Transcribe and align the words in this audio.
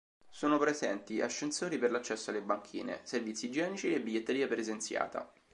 Sono 0.31 0.57
presenti 0.57 1.21
ascensori 1.21 1.77
per 1.77 1.91
l'accesso 1.91 2.31
alle 2.31 2.41
banchine, 2.41 3.01
servizi 3.03 3.45
igienici 3.45 3.93
e 3.93 4.01
biglietteria 4.01 4.47
presenziata. 4.47 5.31